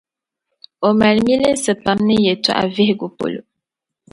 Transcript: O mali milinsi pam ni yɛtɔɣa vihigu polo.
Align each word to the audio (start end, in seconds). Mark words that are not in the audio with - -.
O 0.87 0.87
mali 0.99 1.21
milinsi 1.27 1.71
pam 1.83 1.99
ni 2.07 2.15
yɛtɔɣa 2.25 2.63
vihigu 2.75 3.07
polo. 3.17 3.41